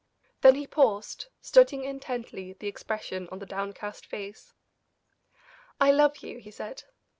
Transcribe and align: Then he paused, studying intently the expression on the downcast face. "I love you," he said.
Then 0.41 0.55
he 0.55 0.65
paused, 0.65 1.27
studying 1.41 1.83
intently 1.83 2.53
the 2.53 2.65
expression 2.65 3.29
on 3.31 3.37
the 3.37 3.45
downcast 3.45 4.07
face. 4.07 4.51
"I 5.79 5.91
love 5.91 6.23
you," 6.23 6.39
he 6.39 6.49
said. 6.49 6.85